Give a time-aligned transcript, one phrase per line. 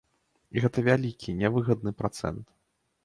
[0.63, 2.45] Гэта вялікі, нявыгадны працэнт.